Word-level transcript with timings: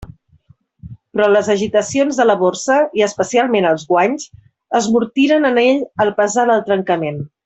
Però 1.17 1.25
les 1.33 1.49
agitacions 1.55 2.21
de 2.21 2.25
la 2.29 2.37
Borsa, 2.39 2.77
i 3.01 3.05
especialment 3.09 3.67
els 3.73 3.85
guanys, 3.93 4.25
esmortiren 4.83 5.49
en 5.51 5.61
ell 5.69 5.85
el 6.07 6.11
pesar 6.23 6.47
del 6.53 6.65
trencament. 6.73 7.21